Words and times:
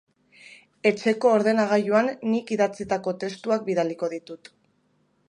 Etxeko 0.91 1.33
ordenagailuan 1.39 2.09
nik 2.31 2.51
idatzitako 2.57 3.13
testuak 3.25 3.65
bilatuko 3.69 4.11
ditut. 4.15 4.55